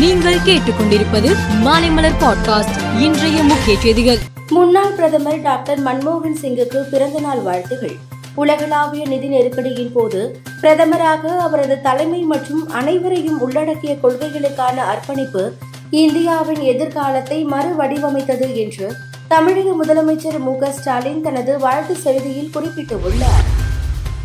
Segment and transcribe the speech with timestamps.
[0.00, 4.18] நீங்கள் கேட்டுக்கொண்டிருப்பது மாலைமலர் பாட்காஸ்ட் இன்றைய முக்கிய செய்திகள்.
[4.48, 7.96] முன்னாள் பிரதமர் டாக்டர் மன்மோகன் சிங்குக்கு பிறந்தநாள் வாழ்த்துகள்.
[8.34, 15.52] உலகளாவிய நிதி நெருக்கடியின் போது பிரதமராக அவரது தலைமை மற்றும் அனைவரையும் உள்ளடக்கிய கொள்கைகளுக்கான அர்ப்பணிப்பு
[15.90, 18.94] இந்தியாவின் எதிர்காலத்தை மறுவடிவமைத்தது என்று
[19.28, 23.46] தமிழக முதலமைச்சர் மு ஸ்டாலின் தனது வாழ்த்து செய்தியில் குறிப்பிட்டுள்ளார்.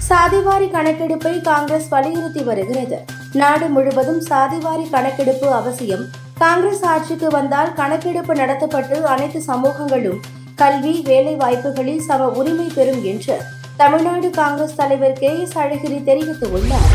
[0.09, 3.14] சாதிவாரி கணக்கெடுப்பை காங்கிரஸ் வலியுறுத்தி வருகிறது.
[3.39, 6.03] நாடு முழுவதும் சாதிவாரி கணக்கெடுப்பு அவசியம்.
[6.37, 10.19] காங்கிரஸ் ஆட்சிக்கு வந்தால் கணக்கெடுப்பு நடத்தப்பட்டு அனைத்து சமூகங்களும்
[10.55, 13.41] கல்வி வேலை வாய்ப்புகளில் சம உரிமை பெறும் என்று
[13.77, 16.89] தமிழ்நாடு காங்கிரஸ் தலைவர் கே எஸ் அழகிரி தெரிவித்துள்ளார்.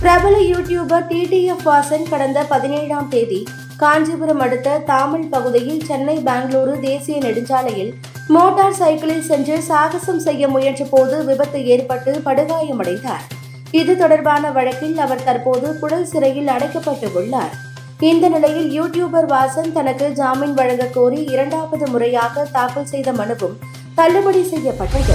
[0.00, 7.94] பிரபல யூடியூபர் டிடிஎஃப் வாசன் கடந்த பதினேழாம் தேதி காஞ்சிபுரம் அடுத்த தாமல் பகுதியில் சென்னை பெங்களூரு தேசிய நெடுஞ்சாலையில்
[8.28, 13.26] மோட்டார் சைக்கிளில் சென்று சாகசம் செய்ய முயன்றபோது விபத்து ஏற்பட்டு படுகாயமடைந்தார்.
[13.70, 17.54] இது தொடர்பான வழக்கில் அவர் தற்போது புழல் சிறையில் அடைக்கப்பட்டு உள்ளார்
[18.00, 23.58] இந்த நிலையில் யூடியூபர் வாசன் தனக்கு ஜாமீன் வழங்க கோரி இரண்டாவது முறையாக தாக்கல் செய்த மனுவும்
[23.94, 25.14] தள்ளுபடி செய்யப்பட்டது.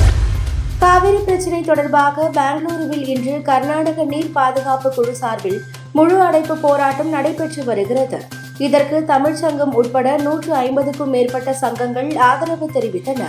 [0.80, 5.62] காவிரி பிரச்சினை தொடர்பாக பெங்களூருவில் இன்று கர்நாடக நீர் பாதுகாப்பு குழு சார்பில்
[5.94, 8.20] முழு அடைப்பு போராட்டம் நடைபெற்று வருகிறது.
[8.58, 13.24] இதற்கு தமிழ்ச்சங்கம் உட்பட நூற்று ஐம்பதுக்கும் மேற்பட்ட சங்கங்கள் ஆதரவு தெரிவித்தன.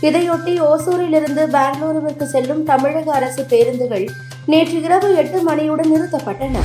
[0.00, 4.08] இதையொட்டி ஓசூரிலிருந்து பெங்களூருவிற்கு செல்லும் தமிழக அரசு பேருந்துகள்
[4.46, 6.56] நேற்று இரவு எட்டு மணியுடன் நிறுத்தப்பட்டன.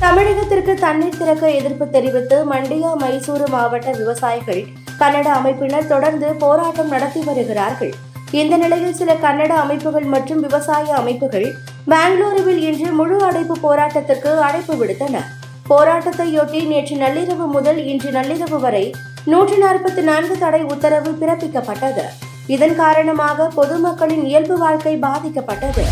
[0.00, 4.62] தமிழகத்திற்கு தண்ணீர் திறக்க எதிர்ப்பு தெரிவித்து மண்டியா மைசூரு மாவட்ட விவசாயிகள்
[5.00, 7.92] கன்னட அமைப்பினர் தொடர்ந்து போராட்டம் நடத்தி வருகிறார்கள்.
[8.30, 11.54] இந்த நிலையில் சில கன்னட அமைப்புகள் மற்றும் விவசாய அமைப்புகள்
[11.88, 15.22] பெங்களூருவில் இன்று முழு அடைப்பு போராட்டத்திற்கு அழைப்பு விடுத்தன.
[15.70, 22.06] போராட்டத்தையொட்டி நேற்று நள்ளிரவு முதல் இன்று நள்ளிரவு வரை நூற்று நாற்பத்தி நான்கு தடை உத்தரவு பிறப்பிக்கப்பட்டது.
[22.46, 25.84] இதன் காரணமாக பொதுமக்களின் இயல்பு வாழ்க்கை பாதிக்கப்பட்டது.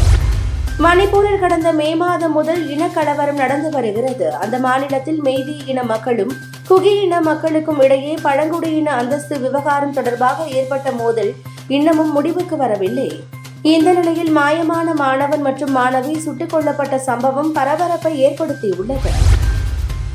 [0.79, 4.35] மணிப்பூரில் கடந்த மே மாதம் முதல் இனக்கலவரம் நடந்து வருகிறது.
[4.35, 6.33] அந்த மாநிலத்தில் மெய்தி இன மக்களும்
[6.71, 11.35] குகி இன மக்களுக்கும் இடையே பழங்குடியின அந்தஸ்து விவகாரம் தொடர்பாக ஏற்பட்ட மோதல்
[11.69, 13.25] இன்னமும் முடிவுக்கு வரவில்லை.
[13.63, 19.11] இந்த நிலையில் மாயமான மாணவன் மற்றும் மாணவி சுட்டுக் கொல்லப்பட்ட சம்பவம் பரபரப்பை ஏற்படுத்தியுள்ளது.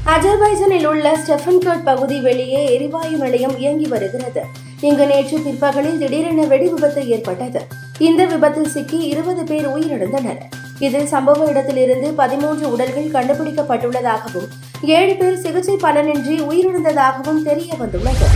[0.05, 4.43] அஜர்பைஜனில் உள்ள ஸ்டெஃபன்கர்ட் பகுதி வெளியே எரிவாயு நிலையம் இயங்கி வருகிறது.
[4.79, 7.65] இங்கு நேற்று பிற்பகலில் திடீரென வெடி விபத்து ஏற்பட்டது.
[8.07, 10.39] இந்த விபத்தில் சிக்கி இருபது பேர் உயிரிழந்தனர்.
[10.85, 14.47] இதில் சம்பவ இடத்திலிருந்து பதிமூன்று உடல்கள் கண்டுபிடிக்கப்பட்டுள்ளதாகவும்
[14.95, 18.27] ஏழு பேர் சிகிச்சை பலனின்றி உயிரிழந்ததாகவும் தெரிய வந்துள்ளது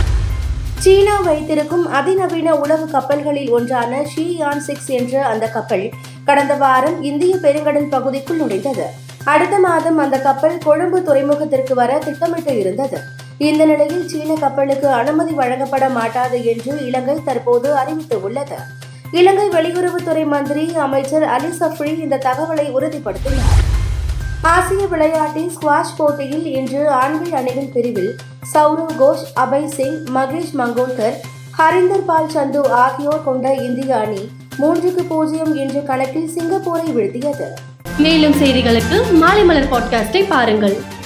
[0.84, 5.86] சீனா வைத்திருக்கும் அதிநவீன உளவு கப்பல்களில் ஒன்றான ஷியான் சிக்ஸ் என்ற அந்த கப்பல்
[6.24, 8.86] கடந்த வாரம் இந்திய பெருங்கடல் பகுதிக்குள் நுழைந்தது.
[9.34, 12.98] அடுத்த மாதம் அந்த கப்பல் கொழும்பு துறைமுகத்திற்கு வர திட்டமிட்டு இருந்தது.
[13.48, 18.58] இந்த நிலையில் சீன கப்பலுக்கு அனுமதி வழங்கப்பட மாட்டாது என்று இலங்கை தற்போது அறிவித்துள்ளது
[19.12, 23.56] இலங்கை வெளியுறவுத்துறை மந்திரி அமைச்சர் அலி சஃப்ரி இந்த தகவலை உறுதிப்படுத்தினார்.
[24.42, 28.16] ஆசிய விளையாட்டின் ஸ்குவாஷ் போட்டியில் இன்று ஆண்கள் அணிகள் பிரிவில்
[28.54, 31.16] சௌரவ் கோஷ் அபய் சிங் மகேஷ் மங்கோல்கர்
[31.58, 37.48] ஹரிந்தர் பால் சந்து ஆகியோர் கொண்ட இந்திய அணி மூன்றுக்கு பூஜ்ஜியம் என்ற கணக்கில் சிங்கப்பூரை வீழ்த்தியது.
[37.98, 40.96] மேலும் செய்திகளுக்கு மாலை மலர் பாட்காஸ்டை பாருங்கள்.